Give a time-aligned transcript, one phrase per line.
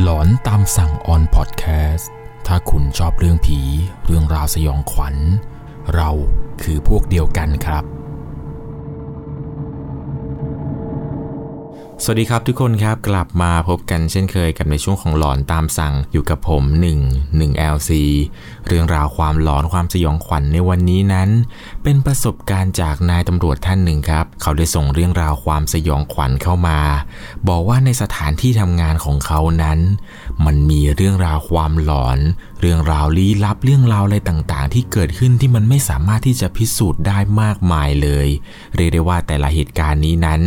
[0.00, 2.10] หลอนตามสั่งออนพอดแคสต์
[2.46, 3.58] ถ้าคุณชอบเรื่องผี
[4.04, 5.16] เรื่องราวสยองขวัญ
[5.94, 6.10] เรา
[6.62, 7.84] คือพวกเดียวกันครับ
[12.04, 16.64] สวัสดีครับทุกคนครับกลับมาพบกันเช่นเคยกับในช่วงของหลอนตามสั่งอยู่กับผม
[17.02, 17.90] 1 1 LC
[18.66, 21.28] เรื่องราวความหลอนความสยองขวัญในวันนี้นั้น
[21.82, 26.78] เป็นประสบการณ์จากนายตำรวจท่านหนึ่งครับ เขาได้ส่งเรื่องราวความสยองขวัญเข้ามา
[27.48, 29.78] บอกว่าในสถานที่ทำงานของเขานั้น
[30.44, 32.18] มันมีเรื่องราวความหลอน
[32.60, 38.28] เรื่องราวลี้ลับเรื่องราวอะไรต่างๆ ที่เกิดขึ้นที่มันไม่สามารถที่จะพิสูจน์ได้มากมายเลย
[38.76, 40.40] เรียกได้ว่าแต่ละเหตุการณ์นี้นั้น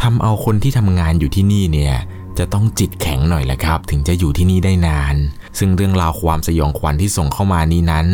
[0.00, 1.96] ทำเอาคนที่ทำงานอยู่ที่นี่เนี่ย
[2.38, 5.16] จะต้องจิตแข็งหน่อยแหละครับ ถึงจะอยู่ที่นี่ได้นาน
[5.58, 8.06] ซึ่งเรื่องราวความสยองขวัญที่ส่งเข้ามานี้นั้น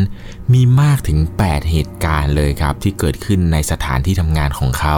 [0.53, 4.97] มีมากถึง 8 เหตุการณ์เลยครับ ที่เกิดขึ้นในสถานที่ทำงานของเขา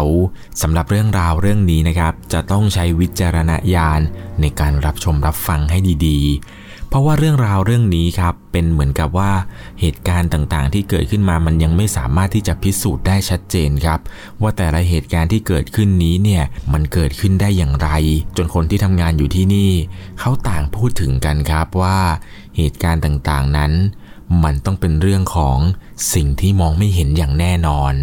[0.62, 4.02] สำหรับเรื่องราวเรื่องนี้นะครับ จะต้องใช้วิจารณญาณ
[4.42, 5.77] ในการรับชมรับฟังให้
[6.08, 6.63] ดีๆ
[6.94, 9.32] เพราะว่าเรื่องราวเรื่องนี้ครับ เป็นเหมือนกับว่า
[9.82, 14.00] เหตุการณ์ต่างๆ ที่เกิดขึ้นมามันยังไม่สามารถที่จะพิสูจน์ได้ชัดเจนครับ
[14.41, 17.90] ว่าแต่ละเหตุการณ์ที่เกิดขึ้นนี้เนี่ยมันเกิดขึ้นได้อย่างไร
[18.38, 19.72] จนคนที่ทำงานอยู่ที่นี่
[20.20, 22.00] เขาต่างพูดถึงกันครับว่า
[22.58, 23.72] เหตุการณ์ต่างๆนั้น
[24.44, 25.57] มันต้องเป็นเรื่องของ
[26.13, 27.94] สิ่งที่มองไม่เห็นอย่างแน่นอน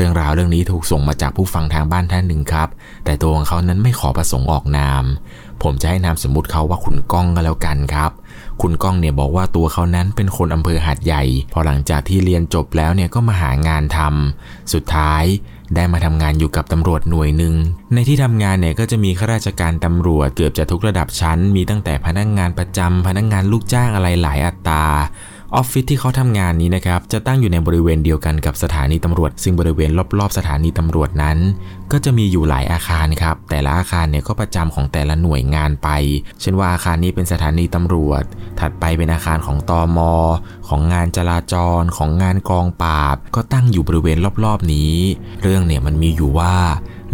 [0.00, 2.68] รื่องราวเรื่องนี้ถูกส่งมาจากผู้ฟังทางบ้านท่านหนึ่งครับ
[3.04, 5.04] แต่ตัวของเขานั้นไม่ขอประสงค์ออกนาม
[5.62, 8.10] ผมจะให้นามสมมุติเขาว่าคุณก้องก็แล้วกันครับ
[8.62, 15.24] คุณก้องเนี่ยบอกว่าตัวเขานั้นเป็นคนอำเภอหาดใหญ่ พอหลังจากที่เรียนจบแล้วเนี่ยก็มาหางานทำสุดท้าย
[15.74, 17.54] ได้มาทำงานอยู่กับตำรวจหน่วยหนึ่ง
[17.94, 24.84] ในที่ทำงานเนี่ยก็จะมีข้าราชการตำรวจเกือบจะทุกระดับชั้น มีตั้งแต่พนักงานประจำพนักงานลูกจ้างอะไรหลายอัตรา
[25.56, 31.38] ออฟฟิศที่เขาทำงานนี้นะครับจะตั้งอยู่ในบริเวณเดียวกันกับสถานีตำรวจ ซึ่งบริเวณรอบๆ สถานีตำรวจนั้น
[31.92, 35.88] ก็จะมีอยู่หลายอาคารครับแต่ละอาคารเนี่ยก็ประจำของแต่ละหน่วยงานไป
[36.40, 38.22] เช่นว่าอาคารนี้เป็นสถานีตำรวจ
[38.60, 40.12] ถัดไปเป็นอาคารของตอมอ
[40.68, 44.94] ของงานจราจร ของงานกองปราบ ก็ตั้งอยู่บริเวณรอบๆนี้
[45.42, 46.54] เรื่องเนี่ยมันมีอยู่ว่า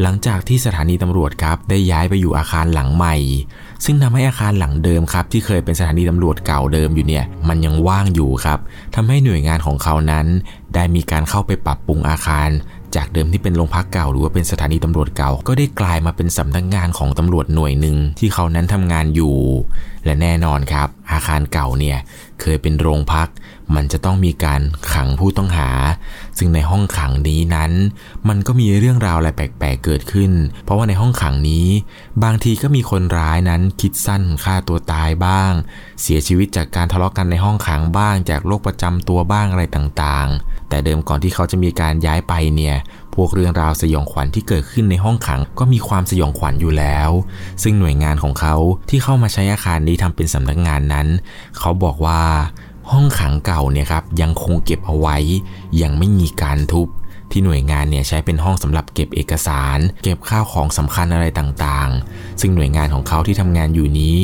[0.03, 3.17] หลังจากที่สถานีตำรวจครับได้ย้ายไปอยู่อาคารหลังใหม่
[3.85, 8.59] ซึ่งทำให้อาคารหลังเดิมครับ ที่เคยเป็นสถานีตำรวจเก่าเดิมอยู่เนี่ย มันยังว่างอยู่ครับ
[8.95, 10.27] ทำให้หน่วยงานของเขานั้น
[10.75, 12.49] ได้มีการเข้าไปปรับปรุงอาคาร
[12.97, 19.37] จากเดิมที่เป็นโรงพักเก่า หรือว่าเป็นสถานีตำรวจเก่า ก็ได้กลายมาเป็นสำนักงานของตำรวจหน่วยหนึ่งที่เขานั้นทำงานอยู่
[20.05, 21.99] และแน่นอนครับ อาคารเก่าเนี่ย
[22.41, 23.29] เคยเป็นโรงพัก
[23.75, 24.61] มันจะต้องมีการ
[24.93, 25.71] ขังผู้ต้องหา
[26.39, 27.73] ซึ่งในห้องขังนี้นั้น
[28.29, 30.33] มันก็มีเรื่องราวอะไรแปลกๆเกิดขึ้น
[30.65, 31.67] เพราะว่าในห้องขังนี้
[32.25, 35.53] บางทีก็มีคนร้ายนั้นคิดสั้นฆ่าตัวตายบ้าง
[36.03, 42.77] เสียชีวิตจากการทะเลาะกันในห้องขังบ้าง จากโรคประจำตัวบ้างอะไรต่างๆ แต่เดิมก่อนที่เขาจะมีการย้ายไปเนี่ย
[43.15, 47.11] พวกเรื่องราวสยองขวัญที่เกิดขึ้นในห้องขังก็มีความสยองขวัญอยู่แล้ว
[47.63, 48.55] ซึ่งหน่วยงานของเขา
[48.91, 51.09] ที่เข้ามาใช้อาคารนี้ทำเป็นสำนักงานนั้น
[51.59, 52.23] เขาบอกว่า
[52.93, 55.17] ห้องขังเก่าเนี่ยครับยังคงเก็บเอาไว้
[55.83, 56.89] ยังไม่มีการทุบ
[57.33, 64.17] ที่หน่วยงานเนี่ยใช้เป็นห้องสำหรับเก็บเอกสาร เก็บข้าวของสำคัญอะไรต่างๆ ซึ่งหน่วยงานของเขาที่ทำงานอยู่นี้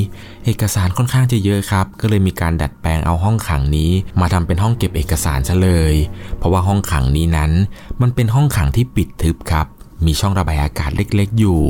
[0.45, 3.91] เอกสารค่อนข้างจะเยอะครับ ก็เลยมีการดัดแปลงเอาห้องขังนี้
[4.21, 5.95] มาทำเป็นห้องเก็บเอกสารซะเลย
[6.39, 7.53] เพราะว่าห้องขังนี้นั้น
[8.01, 9.67] มันเป็นห้องขังที่ปิดทึบครับ
[10.07, 11.61] มีช่องระบายอากาศเล็กๆอยู่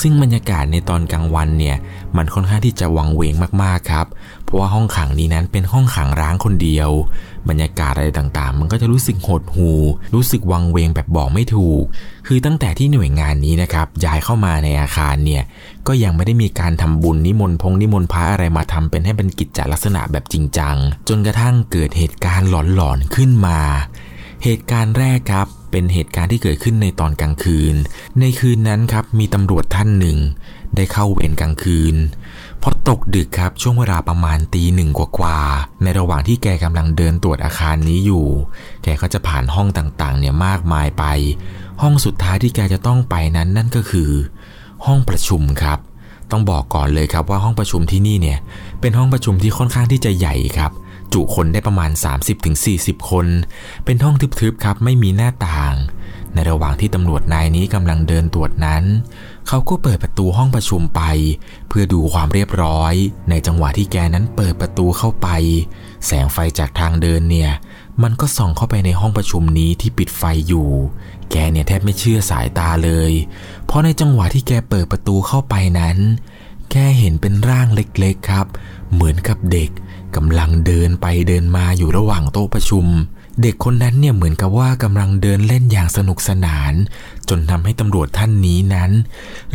[0.00, 1.76] ซึ่งบรรยากาศในตอนกลางวันเนี่ย
[2.16, 4.06] มันค่อนข้างที่จะวังเวงมากๆครับ
[4.46, 6.90] เพราะว่าห้องขังนี้นั้นเป็นห้องขังร้างคนเดียว
[7.48, 9.70] บรรยากาศอะไรต่างๆ มันก็จะรู้สึกหดหู
[10.14, 11.82] รู้สึกวังเวงแบบบอกไม่ถูก
[12.26, 15.42] คือตั้งแต่ที่หน่วยงานนี้นะครับย้ายเข้ามาในอาคารเนี่ย
[15.86, 20.76] ก็ยังไม่ได้มีการทำบุญนิมนต์พงนิมนต์พระอะไรมาทำเป็นให้เป็นกิจจลักษณะแบบจริงจัง
[21.08, 23.60] จนกระทั่งเกิดเหตุการณ์หลอนๆขึ้นมา
[24.44, 27.74] เหตุการณ์แรกครับเป็นเหตุการณ์ที่เกิดขึ้นในตอนกลางคืน
[28.20, 30.18] ในคืนนั้นครับมีตำรวจท่านหนึ่ง
[30.76, 31.96] ได้เข้าเวรกลางคืน
[32.62, 38.26] พอตกดึกครับช่วงเวลาประมาณตีหนึ่งกว่าๆในระหว่างที่แกกำลังเดินตรวจอาคารนี้อยู่
[38.82, 41.04] แกก็จะผ่านห้องต่างๆ เนี่ยมากมายไป
[41.82, 44.10] ห้องสุดท้ายที่แกจะต้องไปนั้นนั่นก็คือ
[44.86, 45.78] ห้องประชุมครับ
[46.30, 48.38] ต้องบอกก่อนเลยครับว่าห้องประชุมที่นี่เนี่ย
[48.80, 50.72] เป็นห้องประชุมที่ค่อนข้างที่จะใหญ่ครับ
[51.12, 51.90] จุคนได้ประมาณ
[52.50, 53.26] 30-40 คน
[53.84, 55.74] เป็นห้องทึบๆครับ ไม่มีหน้าต่าง
[56.36, 58.84] ในระหว่างที่ตำรวจนายนี้กำลังเดินตรวจนั้น
[59.48, 61.02] เขาก็เปิดประตูห้องประชุมไป
[61.68, 62.94] เพื่อดูความเรียบร้อย
[63.30, 65.28] ในจังหวะที่แกนั้นเปิดประตูเข้าไป
[66.06, 67.50] แสงไฟจากทางเดินเนี่ย
[68.02, 70.68] มันก็ส่องเข้าไปในห้องประชุมนี้ที่ปิดไฟอยู่
[71.30, 73.12] แกเนี่ยแทบไม่เชื่อสายตาเลย
[73.66, 75.98] เพราะในจังหวะที่แกเปิดประตูเข้าไปนั้น
[76.70, 78.46] แกเห็นเป็นร่างเล็กๆครับ
[78.92, 79.70] เหมือนกับเด็ก
[80.16, 82.86] กำลังเดินไปเดินมาอยู่ระหว่างโต๊ะประชุม
[83.42, 86.72] เด็กคนนั้นเนี่ยเหมือนกับว่ากำลังเดินเล่นอย่างสนุกสนาน
[87.28, 88.90] จนทำให้ตำรวจท่านนี้นั้น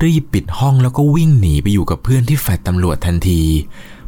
[0.03, 3.43] รีบปิดห้องแล้วก็วิ่งหนีไปอยู่กับเพื่อนที่แฟลตตำรวจทันที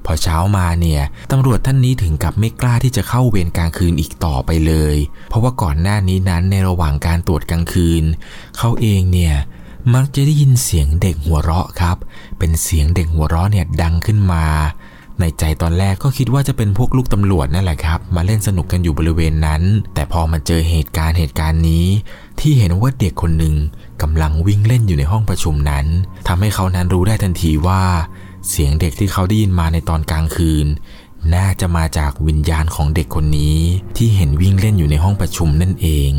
[0.06, 4.96] พอเช้ามาเนี่ยตำรวจท่านนี้ถึงกับไม่กล้าที่จะเข้าเวรกลางคืนอีกต่อไปเลย
[5.30, 8.04] เพราะว่าก่อนหน้านี้นั้นในระหว่างการตรวจกลางคืน
[8.58, 9.36] เขาเองเนี่ย
[9.94, 11.98] มักจะได้ยินเสียงเด็กหัวเราะครับ
[12.40, 14.46] เป็นเสียงเด็กหัวเราะเนี่ยดังขึ้นมา
[15.20, 19.62] ในใจตอนแรกก็คิดว่าจะเป็นพวกลูกตำรวจนั่นแหละครับ มาเล่นสนุกกันอยู่บริเวณนั้น
[19.94, 21.86] แต่พอมาเจอเหตุการณ์เหตุการณ์นี้
[22.40, 23.56] ที่เห็นว่าเด็กคนหนึ่ง
[24.02, 25.86] กำลังวิ่งเล่นอยู่ในห้องประชุมนั้น
[26.28, 27.82] ทำให้เขานั้นรู้ได้ทันทีว่า
[28.50, 30.68] เสียงเด็กที่เขาได้ยินมาในตอนกลางคืน
[31.36, 33.58] น่าจะมาจากวิญญาณของเด็กคนนี้
[33.98, 36.12] ที่เห็นวิ่งเล่นอยู่ในห้องประชุมนั่นเอง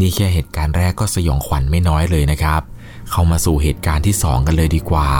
[0.00, 2.62] นี่แค่เหตุการณ์แรกก็สยองขวัญไม่น้อยเลยนะครับ
[3.10, 5.10] เข้ามาสู่เหตุการณ์ที่ 2 กันเลยดีกว่า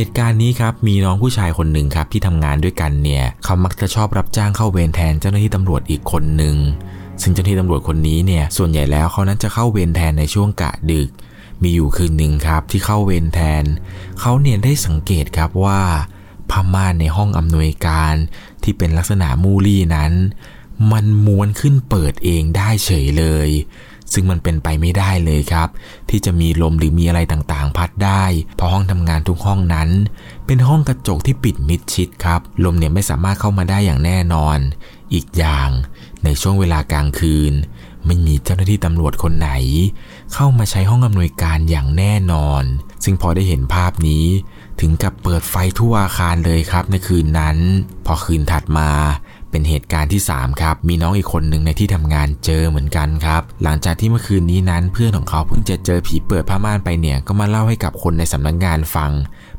[0.00, 6.56] เหตุการณ์นี้ครับมีน้องผู้ชายคนหนึ่งครับที่ทำงานด้วยกันเนี่ยเขามักจะชอบรับจ้างเข้าเวรแทนเจ้าหน้าที่ตำรวจอีกคนหนึ่ง
[7.22, 11.08] ซึ่งเจ้าหน้าที่ตำรวจคนนี้เนี่ยส่วนใหญ่แล้วเขานั้นจะเข้าเวรแทนในช่วงกะดึก
[11.62, 13.64] มีอยู่คืนหนึ่งครับที่เข้าเวรแทน
[14.20, 15.80] เขาเนี่ยได้สังเกตครับว่า
[16.50, 18.14] ผ้าม่านในห้องอำนวยการ
[18.62, 20.12] ที่เป็นลักษณะมูลี่นั้น
[20.92, 23.48] มันม้วนขึ้นเปิดเองได้เฉยเลย
[24.12, 25.68] ซึ่งมันเป็นไปไม่ได้เลยครับ
[26.10, 28.24] ที่จะมีลมหรือมีอะไรต่างๆ พัดได้
[28.56, 29.88] เพราะห้องทำงานทุกห้องนั้น
[30.46, 34.58] เป็นห้องกระจกที่ปิดมิดชิดครับ ลมเนี่ยไม่สามารถเข้ามาได้อย่างแน่นอน
[35.12, 35.68] อีกอย่าง
[36.24, 37.52] ในช่วงเวลากลางคืน
[38.06, 39.50] ไม่มีเจ้าหน้าที่ตำรวจคนไหน
[40.32, 42.62] เข้ามาใช้ห้องอำนวยการอย่างแน่นอน
[43.04, 44.26] ซึ่งพอได้เห็นภาพนี้
[44.80, 47.56] ถึงกับเปิดไฟทั่วอาคารเลยครับในคืนนั้น
[48.06, 48.90] พอคืนถัดมา
[49.50, 59.10] เป็นเหตุการณ์ที่ 3 ครับ มีน้องอีกคนหนึ่งในที่ทำงานเจอเหมือนกันครับ หลังจากที่เมื่อคืนนี้นั้นเพื่อนของเขาเพิ่งจะเจอผีเปิดผ้าม่านไปเนี่ยก็มาเล่าให้กับคนในสำนักงงานฟัง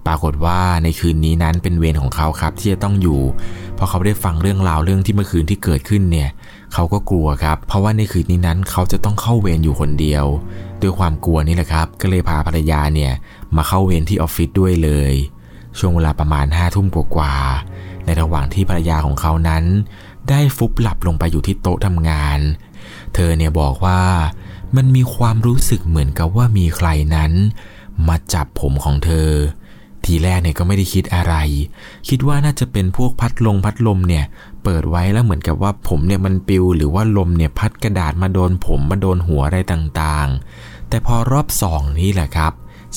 [0.08, 3.22] ปรากฏว่าในคืนนี้นั้นเป็นเวรของเขาครับที่จะต้องอยู่
[3.78, 6.30] พอเขาได้ฟังเรื่องราวเรื่องที่เมื่อคืนที่เกิดขึ้นเนี่ย
[6.74, 10.26] เขาก็กลัวครับ เพราะว่าในคืนนี้นั้นเขาจะต้องเข้าเวรอยู่คนเดียว
[10.82, 13.12] ด้วยความกลัวนี่แหละครับ ก็เลยพาภรรยาเนี่ย
[13.56, 15.14] มาเข้าเวรที่ออฟฟิศด้วยเลย
[15.80, 19.64] ช่วงเวลาประมาณห้าทุ่มกว่าๆ ในระหว่างที่ภรรยาของเขานั้น
[20.30, 22.40] ได้ฟุบหลับลงไปอยู่ที่โต๊ะทำงาน
[23.16, 24.02] เธอเนี่ยบอกว่า
[24.76, 27.32] มันมีความรู้สึกเหมือนกับว่ามีใครนั้น
[28.08, 29.30] มาจับผมของเธอ
[30.06, 31.36] ทีแรกเนี่ยก็ไม่ได้คิดอะไร
[32.10, 34.26] คิดว่าน่าจะเป็นพวกพัดลงพัดลมเนี่ย
[34.64, 42.54] เปิดไว้แล้วเหมือนกับว่าผมเนี่ยมันปิว หรือว่าลมเนี่ยพัดกระดาษมาโดนผมมาโดนหัวอะไรต่างๆ แต่พอรอบสองนี้แหละครับ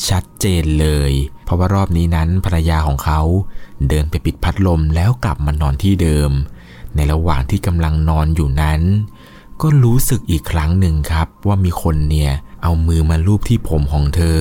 [0.09, 1.13] ชัดเจนเลย
[1.45, 3.21] เพราะว่ารอบนี้นั้นภรรยาของเขา
[3.89, 6.31] เดินไปปิดพัดลมแล้วกลับมานอนที่เดิม
[6.97, 8.81] ในระหว่างที่กำลังนอนอยู่นั้น
[9.63, 14.39] ก็รู้สึกอีกครั้งหนึ่งครับ ว่ามีคนเนี่ยเอามือมาลูบที่ผมของเธอ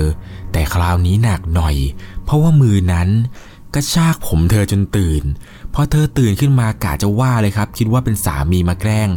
[0.51, 1.75] แต่คราวนี้หนักหน่อย
[2.23, 3.09] เพราะว่ามือนั้น
[3.73, 5.23] กระชากผมเธอจนตื่น
[5.73, 9.09] พอเธอตื่นขึ้นมากะจะว่าเลยครับ คิดว่าเป็นสามีมาแกล้ง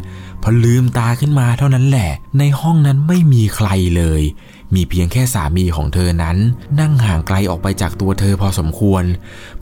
[0.43, 4.23] พอลืมตาขึ้นมาเท่านั้นแหละ ในห้องนั้นไม่มีใครเลย
[4.77, 6.37] มีเพียงแค่สามีของเธอนั้น
[6.81, 9.05] นั่งห่างไกลออกไปจากตัวเธอพอสมควร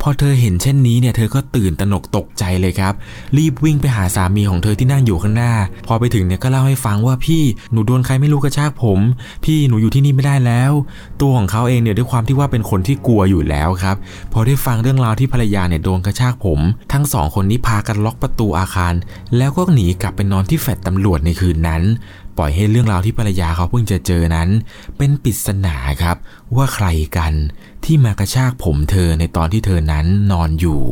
[0.00, 2.94] พอเธอเห็นเช่นนี้เนี่ยเธอก็ตื่นตระหนกตกใจเลยครับ
[3.36, 5.52] รีบวิ่งไปหาสามีของเธอที่นั่งอยู่ข้างหน้า
[5.86, 7.42] พอไปถึงเนี่ยก็เล่าให้ฟังว่าพี่
[7.72, 8.98] หนูโดนใครไม่รู้กระชากผม
[9.44, 10.72] พี่หนูอยู่ที่นี่ไม่ได้แล้ว
[11.20, 13.96] ตัวของเขาเองเนี่ยด้วยความที่ว่าเป็นคนที่กลัวอยู่แล้วครับ
[14.32, 16.60] พอได้ฟังเรื่องราวที่ภรรยาเนี่ยโดนกระชากผม
[16.92, 18.94] ทั้งสองคนนี้พากันล็อกประตูอาคาร
[19.36, 21.82] แล้วก็หนีกลับไปนอนที่แฟลตตำรวจในคืนนั้น
[22.38, 24.48] ปล่อยให้เรื่องราวที่ภรรยาเขาเพิ่งจะเจอนั้น
[24.98, 26.16] เป็นปริศนาครับ
[26.56, 26.86] ว่าใคร
[27.16, 27.32] กัน
[27.84, 30.82] ที่มากระชากผมเธอในตอนที่เธอนั้นนอนอยู่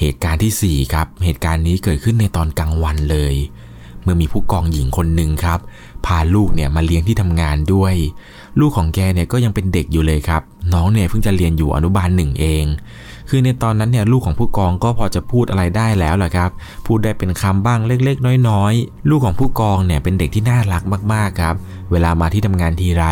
[0.00, 3.34] เหตุการณ์ที่ 4 ครับ เหตุการณ์นี้เกิดขึ้นในตอนกลางวันเลย
[4.02, 5.60] เมื่อมีผู้กองหญิงคนหนึ่งครับ
[6.06, 7.94] พาลูกเนี่ยมาเลี้ยงที่ทำงานด้วย
[8.60, 10.42] ลูกของแกเนี่ยก็ยังเป็นเด็กอยู่เลยครับ
[10.72, 12.64] น้องเนี่ยเพิ่งจะเรียนอยู่อนุบาลหนึ่งเอง
[13.32, 16.50] คือในตอนนั้นเนี่ยลูกของผู้กองก็พอจะพูดอะไรได้แล้วแหละครับ
[16.86, 20.82] พูดได้เป็นคำบ้างเล็กๆ น้อยๆ ลูกของผู้กองเนี่ยเป็นเด็กที่น่ารัก
[21.12, 21.54] มากๆครับ
[21.90, 23.04] เวลามาที่ทำงานทีไร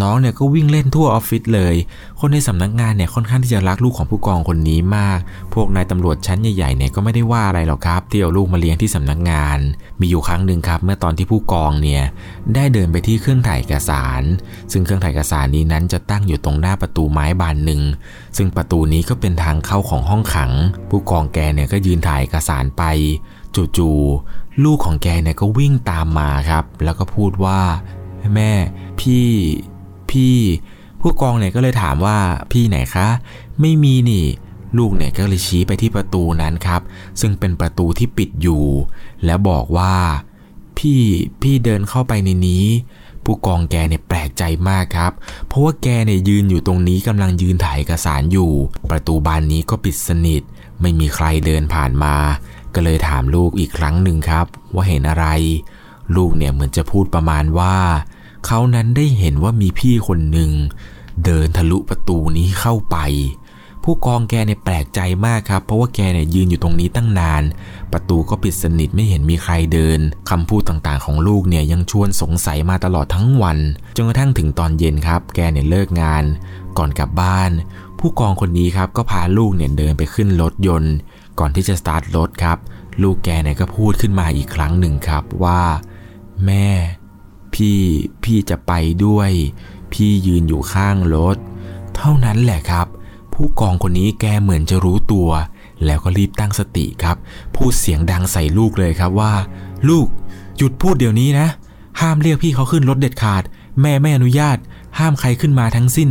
[0.00, 1.74] น้องเนี่ยก็วิ่งเล่นทั่วออฟฟิศเลย
[2.20, 5.18] คนในสำนักงานเนี่ยค่อนข้างที่จะรักลูกของผู้กองคนนี้มาก
[5.54, 9.58] พวกนายตำรวจชั้นใหญ่ๆเนี่ยก็ไม่ได้ว่าอะไรหรอกครับที่เอาลูกมาเลี้ยงที่สำนักงาน
[10.00, 12.02] มีอยู่ครั้งหนึ่งครับ เมื่อตอนที่ผู้กองเนี่ย
[12.54, 14.22] ได้เดินไปที่เครื่องถ่ายเอกสาร
[14.72, 17.82] ซึ่งเครื่องถ่ายเอกสารนี้นั้นจะตั้งอยู่ตรงหน้าประตูไม้บานหนึ่ง
[18.36, 20.52] ซึ่งประตูนี้ก็เป็นทางเข้าของห้องขัง
[20.90, 22.82] ผู้กองแกเนี่ยก็ยืนถ่ายเอกสารไป
[23.76, 27.60] จู่ๆลูกของแกเนี่ยก็วิ่งตามมาครับ แล้วก็พูดว่า
[28.36, 28.52] แม่
[29.00, 29.26] พี่
[30.10, 30.36] พี่
[31.00, 32.16] ผู้กองเนี่ยก็เลยถามว่า
[32.52, 33.08] พี่ไหนคะ
[33.60, 34.26] ไม่มีนี่
[34.76, 36.82] ลูกเนี่ยก็เลยชี้ไปที่ประตูนั้นครับ
[37.20, 38.64] ซึ่งเป็นประตูที่ปิดอยู่
[39.24, 39.94] แล้วบอกว่า
[40.78, 41.00] พี่
[41.42, 42.64] พี่เดินเข้าไปในนี้
[43.24, 45.12] ผู้กองแกเนี่ยแปลกใจมากครับ
[45.46, 48.50] เพราะว่าแกเนี่ยยืนอยู่ตรงนี้กำลังยืนถ่ายเอกสารอยู่
[48.90, 50.42] ประตูบานนี้ก็ปิดสนิท
[50.80, 52.14] ไม่มีใครเดินผ่านมา
[52.74, 55.26] ก็เลยถามลูกอีกครั้งหนึ่งครับ ว่าเห็นอะไร
[56.16, 57.76] ลูกเนี่ยเหมือนจะพูดประมาณว่า
[58.46, 60.50] เขานั้นได้เห็นว่ามีพี่คนหนึ่ง
[61.24, 62.96] เดินทะลุประตูนี้เข้าไป
[63.90, 67.42] ผู้กองแกเนี่ยแปลกใจมากครับ เพราะว่าแกเนี่ยยืนอยู่ตรงนี้ตั้งนาน
[67.92, 73.58] ประตูก็ปิดสนิทไม่เห็นมีใครเดินคำพูดต่างๆของลูกเนี่ยยังชวนสงสัยมาตลอดทั้งวัน
[73.96, 76.24] จนกระทั่งถึงตอนเย็นครับ แกเนี่ยเลิกงาน
[76.78, 77.50] ก่อนกลับบ้าน
[77.98, 80.94] ผู้กองคนนี้ครับก็พาลูกเนี่ยเดินไปขึ้นรถยนต์
[81.38, 82.58] ก่อนที่จะสตาร์ทรถครับ
[83.02, 85.62] ลูกแกเนี่ยก็พูดขึ้นมาอีกครั้งหนึ่งครับว่า
[86.46, 86.68] แม่
[87.54, 87.78] พี่
[88.24, 88.72] พี่จะไป
[89.04, 89.30] ด้วย
[89.92, 91.36] พี่ยืนอยู่ข้างรถ
[91.96, 92.86] เท่านั้นแหละครับ
[93.38, 95.28] ผู้กองคนนี้แกเหมือนจะรู้ตัว
[95.84, 97.16] แล้วก็รีบตั้งสติครับ
[97.54, 99.32] พูดเสียงดังใส่ลูกเลยครับว่า
[99.88, 100.06] ลูก
[100.56, 101.46] หยุดพูดเดี๋ยวนี้นะ
[102.00, 103.42] ห้ามเรียกพี่เขาขึ้นรถเด็ดขาด
[103.80, 104.56] แม่ไม่อนุญาต
[104.98, 106.10] ห้ามใครขึ้นมาทั้งสิ้น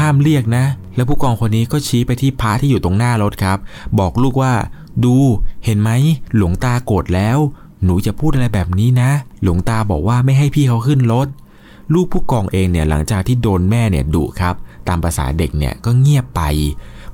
[0.00, 3.58] ห้ามเรียกนะ แล้วผู้กองคนนี้ก็ชี้ไปที่พระที่อยู่ตรงหน้ารถครับ
[3.98, 4.52] บอกลูกว่า
[5.04, 5.16] ดู
[5.64, 5.90] เห็นไหม
[6.36, 7.38] หลวงตาโกรธแล้ว
[7.84, 9.10] หนูจะพูดอะไรแบบนี้นะ
[9.42, 11.28] หลวงตาบอกว่าไม่ให้พี่เขาขึ้นรถ
[11.94, 14.54] ลูกผู้กองเองเนี่ยหลังจากที่โดนแม่เนี่ยดุครับ
[14.88, 16.42] ตามภาษาเด็กเนี่ยก็เงียบไป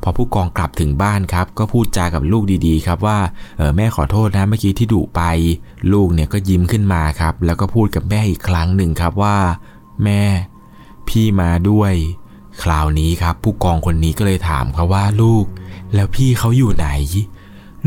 [0.03, 3.19] พอผู้กองกลับถึงบ้านครับ ก็พูดจากับลูกดีๆ ครับว่า
[3.59, 5.23] เออแม่ขอโทษนะเมื่อกี้ที่ดุไป
[5.93, 9.37] ลูกเนี่ยก็ยิ้มขึ้นมาครับ แล้วก็พูดกับแม่อีกครั้งหนึ่งครับว่า
[10.05, 10.23] แม่
[11.09, 11.93] พี่มาด้วย
[12.63, 15.45] คราวนี้ครับ ผู้กองคนนี้ก็เลยถามเขาว่าลูก
[15.95, 16.89] แล้วพี่เขาอยู่ไหน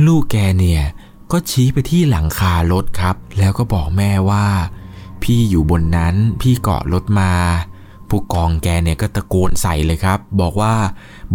[0.06, 0.84] ลูกแกเนี่ย
[1.32, 4.46] ก็ชี้ไปที่หลังคารถครับ แล้วก็บอกแม่ว่า
[5.24, 7.32] พี่อยู่บนนั้นพี่เกาะรถมา
[8.10, 10.74] ผู้กองแกเนี่ยก็ตะโกนใส่เลยครับ บอกว่า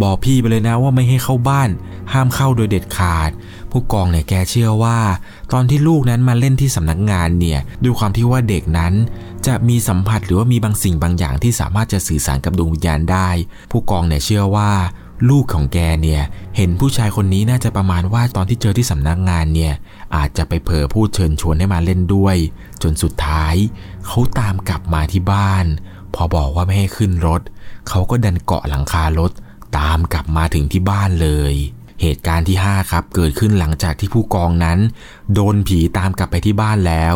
[0.02, 1.70] บอกพี่ไปเลยนะว่าไม่ให้เข้าบ้าน
[2.12, 3.30] ห้ามเข้าโดยเด็ดขาด
[3.70, 4.98] ผู้กองเนี่ยแกเชื่อว่า
[5.52, 8.92] ตอนที่ลูกนั้นมาเล่นที่สำนักงานเนี่ยด้วยความที่ว่าเด็กนั้น
[9.46, 13.28] จะมีสัมผัสหรือว่ามีบางสิ่งบางอย่างที่สามารถจะสื่อสารกับดวงวิญญาณได้
[13.70, 14.70] ผู้กองเนี่ยเชื่อว่า
[15.30, 16.22] ลูกของแกเนี่ย
[16.56, 19.74] เห็นผู้ชายคนนี้น่าจะประมาณว่าตอนที่เจอที่สำนักงานเนี่ย
[20.16, 22.36] อาจจะไปเผลอพูดเชิญชวนให้มาเล่นด้วย
[22.82, 23.54] จนสุดท้าย
[24.06, 25.66] เขาตามกลับมาที่บ้าน
[26.14, 27.40] พอบอกว่าไม่ให้ขึ้นรถ
[27.88, 29.30] เขาก็ดันเกาะหลังคารถ
[29.78, 31.54] ตามกลับมาถึงที่บ้านเลย
[32.02, 34.78] เหตุการณ์ที่ 5 ครับ เกิดขึ้นหลังจากที่ผู้กองนั้น
[35.34, 37.14] โดนผีตามกลับไปที่บ้านแล้ว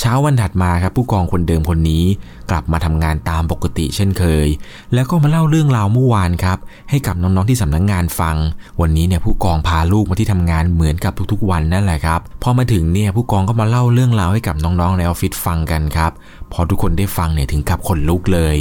[0.00, 2.04] เช้าวันถัดมาครับผู้กองคนเดิมคนนี้
[2.50, 4.46] กลับมาทำงานตามปกติเช่นเคย
[4.94, 6.58] แล้วก็มาเล่าเรื่องราวเมื่อวานครับ
[6.90, 8.36] ให้กับน้องๆที่สำนักงงานฟัง
[8.80, 16.12] วันนี้เนี่ยผู้กองพาลูกมาที่ทำงานเหมือนกับทุกๆ วันนั่นแหละครับพอมาถึงเนี่ยผู้กองก็มาเล่าเรื่องราวให้กับน้องๆในออฟฟิศฟังกันครับ
[16.52, 18.56] พอทุกคนได้ฟังเนี่ยถึงกับขนลุกเลย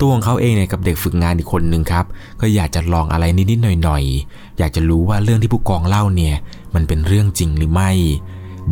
[0.00, 2.04] ตัวของเขาเองเนี่ยกับเด็กฝึกงานอีกคนหนึ่งครับ
[2.40, 6.34] ก็อยากจะลองอะไรนิดๆหน่อยๆ อยากจะรู้ว่าเรื่องที่ผู้กองเล่าเนี่ย
[6.74, 7.90] มันเป็นเรื่องจริงหรือไม่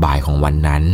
[0.05, 0.85] บ่ายของวันนั้น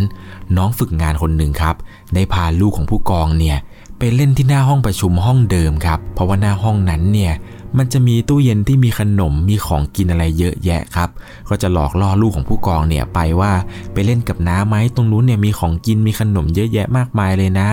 [0.57, 1.75] น้องฝึกงานคนหนึ่งครับ
[2.15, 3.59] ได้พาลูกของผู้กองเนี่ย
[3.99, 7.33] ไปเล่นที่หน้าห้องประชุมห้องเดิมครับ เพราะว่าหน้าห้องนั้นเนี่ย
[7.77, 11.11] มันจะมีตู้เย็นที่มีขนมมีของกินอะไรเยอะแยะครับ
[11.49, 13.53] ก็จะหลอกล่อลูกของผู้กองเนี่ยไปว่า
[13.93, 17.69] ไปเล่นกับน้าไหมตรงนู้นเนี่ยมีของกินมีขนมเยอะแยะมากมายเลยนะ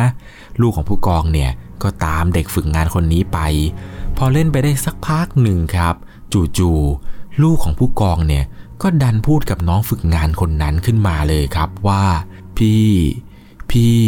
[0.62, 1.52] ลูกของผู้กองเนี่ย
[1.84, 3.40] ก็ตามเด็กฝึกงานคนนี้ไป
[4.18, 5.96] พอเล่นไปได้สักพักหนึ่งครับ
[6.58, 8.44] จู่ๆลูกของผู้กองเนี่ย
[8.82, 12.04] ก็ดันพูดกับน้องฝึกงานคนนั้นขึ้นมาเลยครับว่า
[12.58, 12.86] พี่
[13.72, 14.00] พี่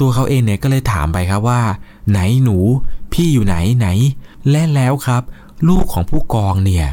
[0.00, 1.60] ตัวเขาเองเนี่ยก็เลยถามไปครับว่า
[2.10, 2.58] ไหนหนู
[3.12, 3.88] พี่อยู่ไหนไหน
[4.50, 5.22] และแล้วครับ
[5.68, 6.88] ลูกของผู้กองเนี่ย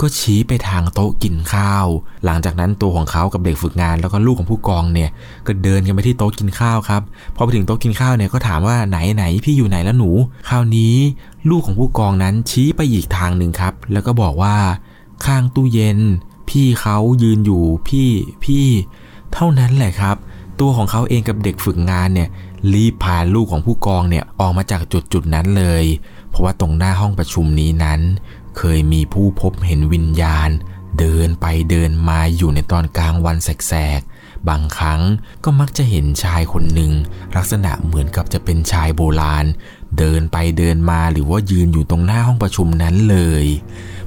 [0.00, 1.86] ก็ชี้ไปทางโต๊ะกินข้าว
[2.24, 5.10] หลังจากนั้นตัวของเขากับเด็กฝึกงาน แล้วก็ลูกของผู้กองเนี่ย
[5.46, 7.02] ก็เดินกันไปที่โต๊ะกินข้าวครับ
[7.36, 10.10] พอไปถึงโต๊ะกินข้าวเนี่ยก็ถามว่าไหนไหนพี่อยู่ไหนแล้วหนู
[10.48, 10.94] คราวนี้
[11.50, 14.56] ลูกของผู้กองนั้นชี้ไปอีกทางหนึ่งครับ แล้วก็บอกว่า
[15.24, 15.98] ข้างตู้เย็น
[16.48, 18.10] พี่เขายืนอยู่พี่
[18.44, 18.66] พี่
[19.32, 20.16] เท่านั้นแหละครับ
[20.60, 22.28] ตัวของเขาเองกับเด็กฝึกงานเนี่ย
[22.72, 25.84] รีบพาลูกของผู้กองเนี่ยออกมาจากจุดจุดนั้นเลย
[26.36, 28.00] ราะว่าตรงหน้าห้องประชุมนี้นั้น
[28.58, 30.50] เคยมีผู้พบเห็นวิญญาณ
[30.98, 35.00] เดินไปเดินมาอยู่ในตอนกลางวันแสกๆ บางครั้ง
[35.44, 36.92] ก็มักจะเห็นชายคนหนึ่ง
[37.36, 39.46] ลักษณะเหมือนกับจะเป็นชายโบราณ
[39.98, 43.44] เดินไปเดินมาหรือว่ายืนอยู่ตรงหน้าห้องประชุมนั้นเลย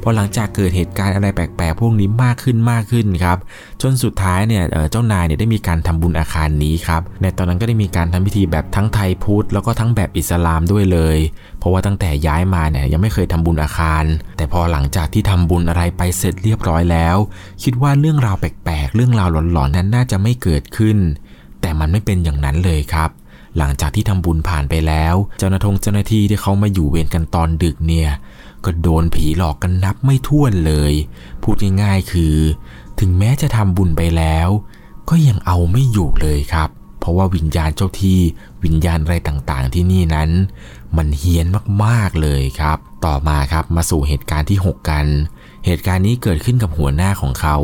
[0.04, 3.38] พอหลังจากเกิดเหตุการณ์อะไรแปลกๆ พวกนี้มากขึ้นมากขึ้นครับ
[3.82, 11.18] จนสุดท้ายเนี่ยเจ้านายเนี่ยได้มีการทำบุญอาคารนี้ครับ ในตอนนั้นก็ได้มีการทำพิธีแบบทั้งไทยพุทธแล้วก็ทั้งแบบอิสลามด้วยเลย
[11.60, 14.04] เพราะว่าตั้งแต่ย้ายมาเนี่ยยังไม่เคยทำบุญอาคาร
[14.38, 17.18] แต่พอหลังจากที่ทำบุญอะไรไปเสร็จเรียบร้อยแล้ว
[17.64, 20.98] คิดว่าเรื่องราวแปลกๆ เรื่องราวหลอนๆนั้นน่าจะไม่เกิดขึ้น
[21.62, 23.10] แต่มันไม่เป็นอย่างนั้นเลยครับ
[23.58, 28.10] หลังจากที่ทำบุญผ่านไปแล้ว เจ้าหน้าทงเจ้าหน้าที่ที่เขามาอยู่เวรกันตอนดึกเนี่ย
[28.66, 30.94] ก็โดนผีหลอกกันนับไม่ถ้วนเลย
[31.44, 32.36] พูดง่ายๆคือ
[33.00, 34.50] ถึงแม้จะทำบุญไปแล้ว
[35.10, 38.20] ก็ยังเอาไม่อยู่เลยครับ เพราะว่าวิญญาณเจ้าที่
[38.64, 40.30] วิญญาณอะไรต่างๆ ที่นี่นั้น
[40.98, 41.46] มันเฮี้ยน
[41.84, 45.06] มากๆเลยครับ ต่อมาครับมาสู่เหตุการณ์ที่ 6 กัน
[45.66, 47.58] เหตุการณ์นี้เกิดขึ้นกับหัวหน้าของเขา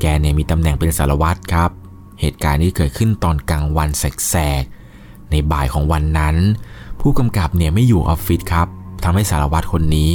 [0.00, 1.70] แกเนี่ยมีตำแหน่งเป็นสารวัตรครับ
[2.20, 6.36] เหตุการณ์นี้เกิดขึ้นตอนกลางวันแสกๆในบ่ายของวันนั้น
[7.00, 8.68] ผู้กำกับเนี่ยไม่อยู่ออฟฟิศครับ
[9.04, 10.12] ทำให้สารวัตรคนนี้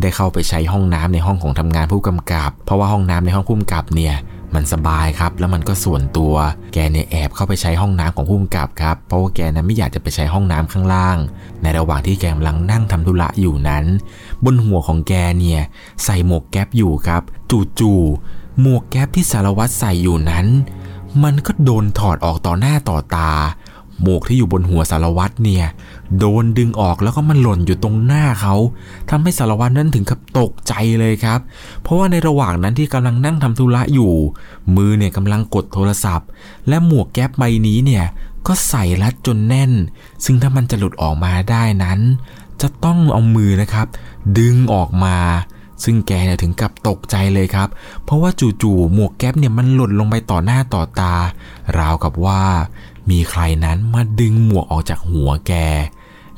[0.00, 4.14] ได้เข้าไปใช้ห้องน้ำในห้องของทำงานผู้กำกับ เพราะว่าห้องน้ำในห้องผู้กำกับเนี่ย
[4.54, 6.34] มันสบายครับ แล้วมันก็ส่วนตัว
[6.72, 11.16] แกเนี่ยแอบเข้าไปใช้ห้องน้ำของผู้กำกับครับ เพราะว่าแกนั้นไม่อยากจะไปใช้ห้องน้ำข้างล่าง
[11.62, 13.84] ในระหว่างที่แกกำลังนั่งทำธุระอยู่นั้น
[14.44, 15.60] บนหัวของแกเนี่ย
[16.04, 17.22] ใส่หมวกแก๊ปอยู่ครับ
[17.78, 20.46] จู่ๆหมวกแก๊ปที่สารวัตรใส่อยู่นั้น
[21.22, 23.32] มันก็โดนถอดออกต่อหน้าต่อตา
[24.02, 25.66] หมวกที่อยู่บนหัวสารวัตรเนี่ย
[26.18, 28.54] โดนดึงออกแล้วก็มันหล่นอยู่ตรงหน้าเขา
[29.10, 31.40] ทำให้สารวัตรนั้นถึงกับตกใจเลยครับ
[31.82, 34.12] เพราะว่าในระหว่างนั้นที่กำลังนั่งทำธุระอยู่
[34.76, 36.28] มือเนี่ยกำลังกดโทรศัพท์
[36.68, 38.04] และหมวกแก๊ปใบนี้เนี่ย
[38.46, 39.72] ก็ใส่รัดจนแน่น
[40.24, 42.00] ซึ่งถ้ามันจะหลุดออกมาได้นั้น
[42.60, 43.86] จะต้องเอามือนะครับ
[44.38, 45.16] ดึงออกมา
[45.84, 47.68] ซึ่งแกเนี่ยถึงกับตกใจเลยครับ
[48.04, 48.30] เพราะว่า
[48.62, 51.14] จู่ๆหมวกแก๊ปเนี่ยมันหล่นลงไปต่อหน้าต่อตา
[51.78, 52.42] ราวกับว่า
[53.10, 55.52] มีใครนั้นมาดึงหมวกออกจากหัวแก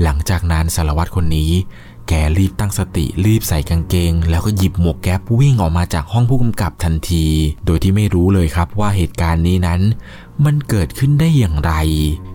[0.02, 1.52] หลังจากนั้นสารวัตรคนนี้
[2.08, 7.26] แกรีบตั้งสติรีบใส่กางเกง แล้วก็หยิบหมวกแก๊ปวิ่งออกมาจากห้องผู้กำกับทันที
[7.66, 9.80] โดยที่ไม่รู้เลยครับว่าเหตุการณ์นี้นั้น
[10.44, 11.72] มันเกิดขึ้นได้อย่างไร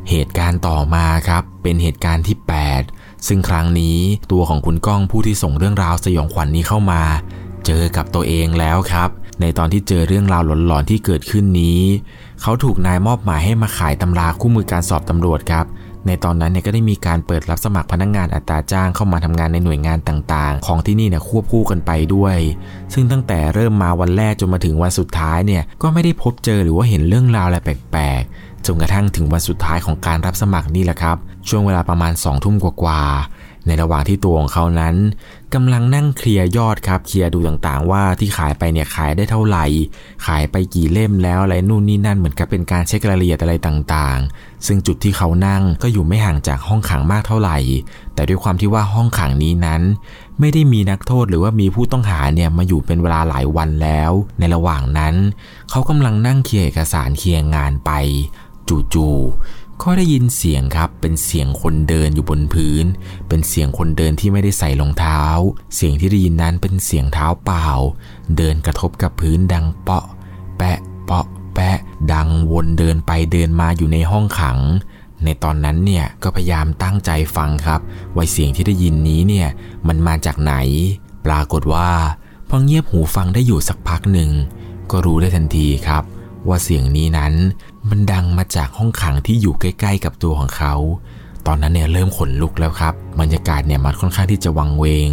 [0.09, 2.37] เหตุการณ์ต่อมาครับ เป็นเหตุการณ์ที่
[2.81, 3.97] 8 ซึ่งครั้งนี้
[4.31, 7.01] ตัวของคุณก้องผู้ที่ส่งเรื่องราวสยองขวัญนนี้เข้ามา
[7.65, 9.09] เจอกับตัวเองแล้วครับ
[9.41, 11.81] ในตอนที่เจอเรื่องราวหลอนๆที่เกิดขึ้นนี้
[12.41, 15.65] เขาถูกนายมอบหมายให้มาขายตำราคู่มือการสอบตำรวจครับ
[16.07, 22.37] ในตอนนั้นเนี่ยก็ได้มีการเปิดรับสมัครพนักงงานอัตราจ้างเข้ามาทำงานในหน่วยงานต่างๆ ของที่นี่เนี่ยควบคู่กันไปด้วย
[22.93, 31.17] ซึ่งตั้งแต่เริ่มมาวันแรกจนมาถึงวันสุดท้ายเนี่ยก็ไม่ได้พบเจอหรือว่าเห็นเรื่องราวอะไรแปลกๆจนกระทั่งถึงวันสุดท้ายของการรับสมัครนี่แหละครับ
[31.49, 34.95] ช่วงเวลาประมาณ2องทุ่มกว่าๆในระหว่างที่ตัวของเขานั้น
[35.53, 39.65] กำลังนั่งเคลียร์ยอดครับเคลียร์ดูต่างๆ ว่าที่ขายไปเนี่ยขายได้เท่าไหร่
[40.25, 47.57] ขายไปกี่เล่มแล้วอะไรนู่นนี่นั่นเหมือนกับเป็นการเช็ครายละเอียดอะไรต่างๆ ซึ่งจุดที่เขานั่งก็อยู่ไม่ห่างจากห้องขังมากเท่าไหร่
[48.13, 49.81] แต่ด้วยความที่ว่าห้องขังนี้นั้น
[50.39, 55.15] ไม่ได้มีนักโทษหรือว่ามีผู้ต้องหาเนี่ยมาอยู่เป็นเวลาหลายวันแล้ว ในระหว่างนั้น
[55.69, 57.91] เขากำลังนั่งเคลียร์เอกสารเคลียร์งานไป
[58.93, 62.85] จู่ๆ ก็ได้ยินเสียงครับ เป็นเสียงคนเดินอยู่บนพื้น
[63.27, 65.23] เป็นเสียงคนเดินที่ไม่ได้ใส่รองเท้า
[65.75, 67.67] เสียงที่ได้ยินนั้นเป็นเสียงเท้าเปล่า
[68.37, 70.05] เดินกระทบกับพื้นดังเปาะ
[70.57, 71.77] แปะเปาะ แปะ
[72.13, 74.59] ดังวนเดินไปเดินมาอยู่ในห้องขัง
[75.23, 77.79] ในตอนนั้นเนี่ยก็พยายามตั้งใจฟังครับ
[78.15, 79.47] ว่าเสียงที่ได้ยินนี้เนี่ย
[79.87, 80.53] มันมาจากไหน
[81.25, 81.91] ปรากฏว่า
[82.49, 84.31] พอเงียบหูฟังได้อยู่สักพักหนึ่ง
[84.91, 86.03] ก็รู้ได้ทันทีครับ
[86.47, 87.33] ว่าเสียงนี้นั้น
[87.89, 90.73] มันดังมาจากห้องขังที่อยู่ใกล้ ๆ กับตัวของเขา
[91.47, 95.09] ตอนนั้นเนี่ยเริ่มขนลุกแล้วครับ บรรยากาศเนี่ยมันค่อนข้างที่จะวังเวง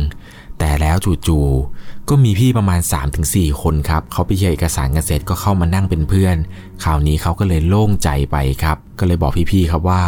[0.58, 2.80] แต่แล้วจู่ๆก็มีพี่ประมาณ
[3.20, 6.36] 3-4 คนครับ เขาไปเชียร์เอกสารกันเสร็จก็เข้ามานั่งเป็นเพื่อน
[6.84, 10.02] คราวนี้เขาก็เลยโล่งใจไปครับ ก็เลยบอกพี่ๆครับว่า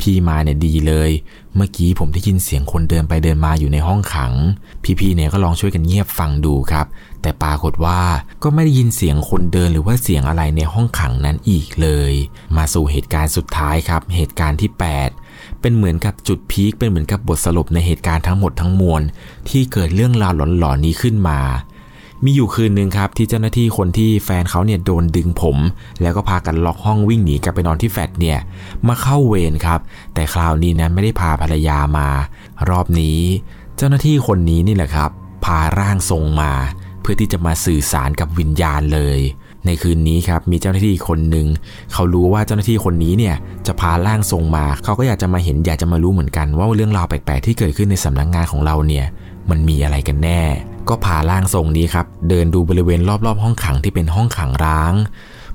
[0.00, 1.10] พี่มาเนี่ยดีเลย
[1.58, 4.32] เมื่อกี้ผมได้ยินเสียงคนเดินไปเดินมาอยู่ในห้องขัง
[4.98, 6.86] พี่ๆเนี่ยก็ลองช่วยกันเงียบฟังดูครับ
[7.22, 8.00] แต่ปรากฏว่า
[8.42, 12.12] ก็ไม่ได้ยินเสียงคนเดินหรือว่าเสียงอะไรในห้องขังนั้นอีกเลย
[12.56, 14.70] มาสู่เหตุการณ์สุดท้ายครับ เหตุการณ์ที่
[15.16, 19.02] 8 เป็นเหมือนกับจุดพีคเป็นเหมือนกับบทสรุปในเหตุการณ์ทั้งหมดทั้งมวล
[19.48, 21.40] ที่เกิดเรื่องราวหลอนๆนี้ขึ้นมา
[22.24, 25.56] มีอยู่คืนหนึ่งครับที่เจ้าหน้าที่คนที่แฟนเขาเนี่ยโดนดึงผม
[26.02, 28.38] แล้วก็พากันล็อกห้องวิ่งหนีกลับไปนอนที่แฟลตเนี่ย
[28.88, 29.80] มาเข้าเวรครับ
[30.14, 32.08] แต่คราวนี้นะไม่ได้พาภรรยามา
[32.68, 33.20] รอบนี้
[33.76, 35.10] เจ้าหน้าที่คนนี้นี่แหละครับ
[35.44, 36.52] พาร่างทรงมา
[37.00, 39.20] เพื่อที่จะมาสื่อสารกับวิญญาณเลย
[39.66, 41.46] ในคืนนี้ครับมีเจ้าหน้าที่คนหนึ่ง
[41.92, 49.06] เขารู้ว่าเจ้าหน้าที่คนนี้เนี่ยจะพาร่างทรงมา เขาก็อยากจะมาเห็นอยากจะมารู้เหมือนกัน ว่าเรื่องราวแปลกๆที่เกิดขึ้นในสำนักงงานของเราเนี่ย
[49.50, 50.42] มันมีอะไรกันแน่
[50.88, 54.94] ก็พาร่างทรงนี้ครับ เดินดูบริเวณรอบๆ ห้องขังที่เป็นห้องขังร้าง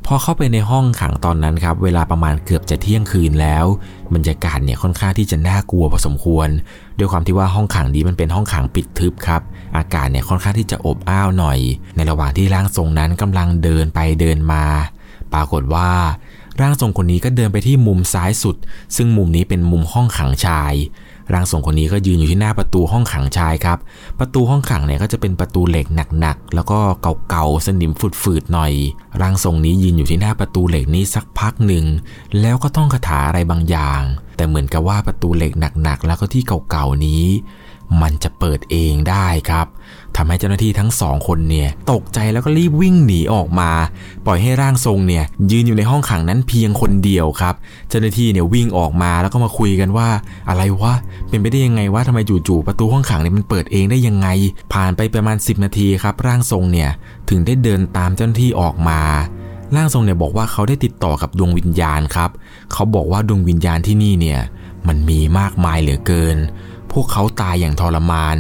[0.06, 3.65] พอเข้าไปในห้องขังตอนนั้นครับ เวลาประมาณเกือบจะเที่ยงคืนแล้ว
[4.13, 6.50] บรรยากาศเนี่ยค่อนข้างที่จะน่ากลัวพอสมควร
[6.98, 9.41] ด้วยความที่ว่าห้องขังนี้มันเป็นห้องขังปิดทึบครับ
[9.78, 11.60] อากาศเนี่ยค่อนข้างที่จะอบอ้าวหน่อย
[11.96, 14.65] ในระหว่างที่ร่างทรงนั้นกำลังเดินไปเดินมา
[15.34, 15.89] ปรากฏว่า
[16.62, 18.56] ร่างทรงคนนี้ก็เดินไปที่มุมซ้ายสุด
[18.96, 20.74] ซึ่งมุมนี้เป็นมุมห้องขังชาย
[21.34, 23.78] ร่างทรงคนนี้ก็ยืนอยู่ที่หน้าประตูห้องขังชายครับ
[24.19, 25.86] ประตูห้องขังเนี่ยก็จะเป็นประตูเหล็ก
[26.19, 26.80] หนักๆ แล้วก็
[27.30, 27.91] เก่าๆ สนิม
[28.22, 28.74] ฝืดๆ หน่อย
[29.22, 31.86] ร่างทรงนี้ยืนอยู่ที่หน้าประตูเหล็กนี้สักพักหนึ่ง
[32.41, 34.02] แล้วก็ต้องคาถาอะไรบางอย่าง
[34.36, 35.52] แต่เหมือนกับว่าประตูเหล็ก
[35.84, 37.24] หนักๆ แล้วก็ที่เก่าๆ นี้
[38.02, 39.67] มันจะเปิดเองได้ครับ
[40.17, 43.71] ทำให้เจ้าหน้าที่ทั้งสองคนเนี่ยตกใจแล้วก็รีบวิ่งหนีออกมา
[44.26, 47.56] ปล่อยให้ร่างทรงเนี่ยยืนอยู่ในห้องขังนั้นเพียงคนเดียวครับ
[47.89, 50.08] เจ้าหน้าที่เนี่ยวิ่งออกมาแล้วก็มาคุยกันว่า
[50.49, 50.93] อะไรวะ
[51.30, 54.28] เป็นไปได้ยังไงวะทำไมจู่ๆประตูห้องขังเนี่ยมันเปิดเองได้ยังไง
[54.73, 56.89] ผ่านไปประมาณ 10 นาทีครับร่างทรงเนี่ย
[57.30, 59.02] ถึงได้เดินตามเจ้าหน้าที่ออกมา
[59.76, 62.30] ร่างทรงเนี่ยบอกว่าเขาได้ติดต่อกับดวงวิญญาณครับ
[62.73, 64.39] เขาบอกว่าดวงวิญญาณที่นี่เนี่ย
[64.88, 66.38] มันมีมากมายเหลือเกิน
[66.93, 68.38] พวกเขาตายอย่างทรมาน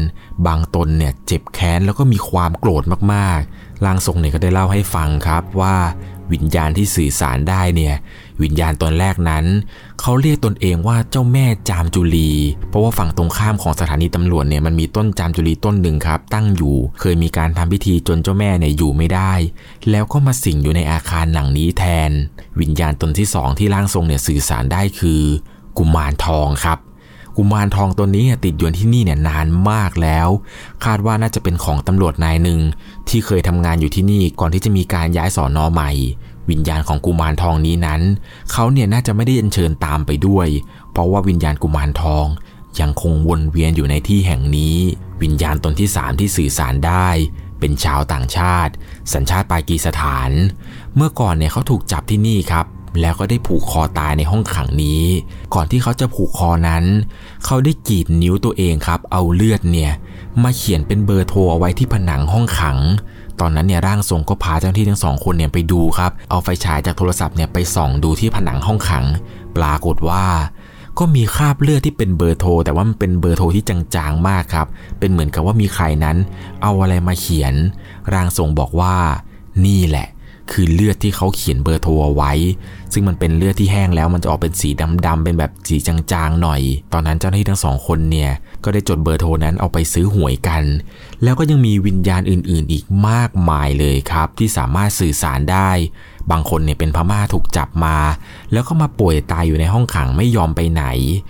[0.47, 5.75] บางตนเนี่ยเจ็บแค้นแล้วก็มีความโกรธมากๆร่างทรงเนี่ยก็ได้เล่าให้ฟังครับว่า
[6.33, 7.95] วิญญาณที่สื่อสารได้เนี่ย
[8.41, 9.45] วิญญาณตนแรกนั้น
[10.01, 12.31] เขาเรียกตนเองว่าเจ้าแม่จามจุลี
[12.69, 19.33] เพราะว่าฝั่งตรงข้ามของสถานีตำรวจเนี่ยมันมีต้นจามจุลีต้นหนึ่งครับ ตั้งอยู่เคยมีการทำพิธีจนเจ้าแม่เนี่ยอยู่ไม่ได้
[19.89, 22.11] แล้วก็มาสิงอยู่ในอาคารหลังนี้แทน
[22.59, 25.21] วิญญาณตนที่สองที่ร่างทรงเนี่ยสื่อสารได้คือ
[25.77, 26.79] กุมารทองครับ
[27.37, 30.27] กุมารทองตัวนี้ติดอยู่ที่นี่เนี่ยนานมากแล้ว
[30.85, 32.59] คาดว่าน่าจะเป็นของตำรวจนายหนึ่ง
[33.09, 35.91] ที่เคยทำงานอยู่ที่นี่ก่อนที่จะมีการย้ายสอนอใหม่
[36.49, 38.01] วิญญาณของกุมารทองนี้นั้น
[38.51, 40.47] เขาเนี่ยน่าจะไม่ได้เชิญตามไปด้วย
[40.91, 42.25] เพราะว่าวิญญาณกุมารทอง
[42.79, 44.77] ยังคงวนเวียนอยู่ในที่แห่งนี้
[45.21, 47.07] วิญญาณตนที่สามที่สื่อสารได้
[47.59, 48.73] เป็นชาวต่างชาติ
[49.13, 50.31] สัญชาติปากีสถาน
[50.95, 52.65] เมื่อก่อนเนี่ยเขาถูกจับที่นี่ครับ
[53.01, 55.03] แล้วก็ได้ผูกคอตายในห้องขังนี้
[55.53, 56.83] ก่อนที่เขาจะผูกคอนั้น
[57.45, 59.91] เขาได้กรีดนิ้วตัวเองครับ เอาเลือดเนี่ย
[60.43, 62.77] มาเขียนเป็นเบอร์โทรเอาไว้ที่ผนังห้องขัง
[63.39, 69.05] ตอนนั้นเนี่ยร่างทรงก็พาเจ้าหน้าที่ทั้งสองคนเนี่ยไปดูครับ เอาไฟฉายจากโทรศัพท์เนี่ยไปส่องดูที่ผนังห้องขัง
[69.57, 70.25] ปรากฏว่า
[70.99, 74.67] ก็มีคราบเลือดที่เป็นเบอร์โทร แต่ว่ามันเป็นเบอร์โทรที่จางๆมากครับ
[74.99, 76.17] เป็นเหมือนกับว่ามีใครนั้น
[76.61, 77.53] เอาอะไรมาเขียน
[78.13, 78.95] ร่างทรงบอกว่า
[79.65, 80.07] นี่แหละ
[80.51, 82.33] คือเลือดที่เขาเขียนเบอร์โทรไว้
[82.93, 84.69] ซึ่งมันเป็นเลือดที่แห้งแล้วมันจะออกเป็นสี
[85.05, 86.61] ดำๆเป็นแบบสีจางๆหน่อย
[86.93, 88.31] ตอนนั้นเจ้าหน้าที่ทั้งสองคนเนี่ย
[88.63, 90.63] ก็ได้จดเบอร์โทรนั้นเอาไปซื้อหวยกัน
[91.23, 95.69] แล้วก็ยังมีวิญญาณอื่นๆ อีกมากมายเลยครับ ที่สามารถสื่อสารได้
[96.31, 97.97] บางคนเนี่ยเป็นพม่าถูกจับมา
[98.51, 100.85] แล้วก็มาป่วยตายอยู่ในห้องขังไม่ยอมไปไหน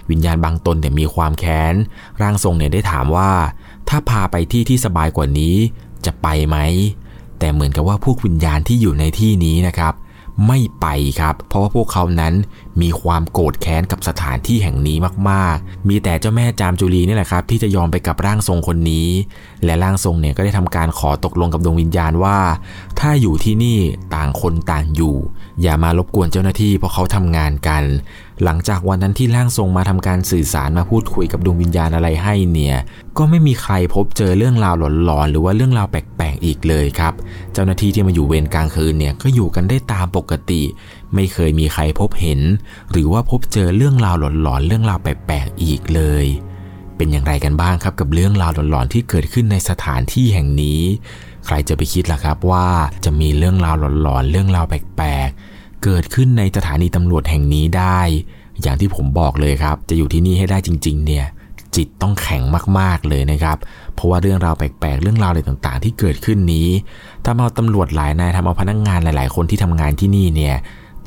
[0.10, 1.73] วิญญาณบางตนเนี่ยมีความแค้น
[2.21, 3.32] ร่างทรงเนี่ยได้ถามว่า
[3.89, 5.56] ถ้าพาไปที่ที่สบายกว่านี้
[6.06, 6.58] จะไปไหม
[7.43, 9.93] แต่เหมือนกับว่าพวกวิญญาณที่อยู่ในที่นี้นะครับ
[10.47, 10.88] ไม่ไป
[11.19, 12.34] ครับ เพราะว่าพวกเขานั้น
[12.82, 14.97] มีความโกรธแค้นกับสถานที่แห่งนี้
[15.29, 19.10] มากๆ มีแต่เจ้าแม่จามจุลีนี่แหละครับ ที่จะยอมไปกับร่างทรงคนนี้
[19.65, 22.38] และร่างทรงเนี่ยก็ได้ทำการขอตกลงกับดวงวิญญาณว่า
[22.99, 23.79] ถ้าอยู่ที่นี่
[24.15, 25.15] ต่างคนต่างอยู่
[25.61, 27.83] อย่ามารบกวนเจ้าหน้าที่เพราะเขาทำงานกัน
[28.43, 32.77] หลังจากวันนั้นที่ร่างทรงมาทำการสื่อสารมาพูดคุยกับดวงวิญญาณอะไรให้เนี่ย
[33.17, 37.13] ก็ไม่มีใครพบเจอเรื่องราวหลอนๆหรือว่าเรื่องราวแปลกๆอีกเลยครับ
[37.53, 40.61] เจ้าหน้าที่ที่มาอยู่เวรกลางคืนเนี่ยก็อยู่กันได้ตามปกติ
[41.15, 42.39] ไม่เคยมีใครพบเห็น
[42.91, 46.25] หรือว่าพบเจอเรื่องราวหลอนๆเรื่องราวแปลกๆอีกเลย
[46.97, 50.81] เป็นอย่างไรกันบ้างครับกับเรื่องราวหลอนๆที่เกิดขึ้นในสถานที่แห่งนี้
[51.45, 52.67] ใครจะไปคิดล่ะครับว่า
[53.06, 57.99] จะมีเรื่องราวหลอนๆ เรื่องราวแปลกๆ เกิดขึ้นในสถานีตำรวจแห่งนี้ได้
[58.62, 61.25] อย่างที่ผมบอกเลยครับ จะอยู่ที่นี่ให้ได้จริง ๆ เนี่ย
[61.75, 62.43] จิตต้องแข็ง
[62.79, 63.58] มากๆเลยนะครับ
[63.93, 66.69] เพราะว่าเรื่องราวแปลกๆ เรื่องราวอะไรต่างๆ ที่เกิดขึ้นนี้
[67.25, 70.56] ทำเอาตำรวจหลายนายทำเอาพนักงงานหลาย ๆ คนที่ทำงานที่นี่เนี่ย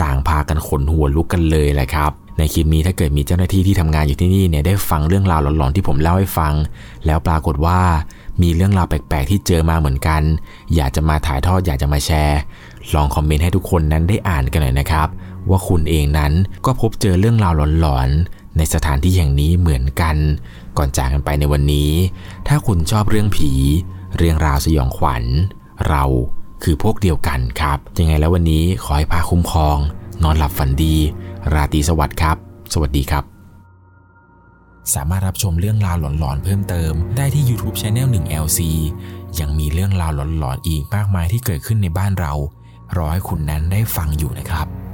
[0.03, 6.53] ต่างพากันขนหัวลุกกันเลยแหละครับ ในคลิปนี้ถ้าเกิดมีเจ้าหน้าที่ที่ทำงานอยู่ที่นี่เนี่ยได้ฟังเรื่องราวหลอนๆที่ผมเล่าให้ฟัง
[7.07, 7.81] แล้วปรากฏว่า
[8.42, 10.22] มีเรื่องราวแปลกๆ ที่เจอมาเหมือนกัน
[10.75, 12.40] อยากจะมาถ่ายทอดอยากจะมาแชร์
[12.94, 15.09] ลองคอมเมนต์ให้ทุกคนนั้นได้อ่านกันหน่อยนะครับ
[15.51, 16.33] ว่าคุณเองนั้น
[16.66, 20.16] ก็พบเจอเรื่องราวหลอนๆ ในสถานที่แห่งนี้เหมือนกัน
[20.79, 21.90] ก่อนจากกันไปในวันนี้
[22.49, 23.51] ถ้าคุณชอบเรื่องผี
[24.16, 25.25] เรื่องราวสยองขวัญ
[25.88, 26.05] เรา
[26.62, 29.77] คือพวกเดียวกันครับ ยังไงแล้ววันนี้ขอให้พาคุ้มครอง
[30.22, 30.96] นอนหลับฝันดี
[31.55, 32.37] ราตรีสวัสดิ์ครับ
[32.72, 33.36] สวัสดีครับ
[34.94, 38.61] สามารถรับชมเรื่องราวหลอนๆเพิ่มเติม ได้ที่ YouTube Channel 1 LC
[39.40, 42.33] ยังมีเรื่องราวหลอนๆอีกมากมายที่เกิดขึ้นในบ้านเรา
[42.96, 44.86] รอให้คุณนั้นได้ฟังอยู่นะครับ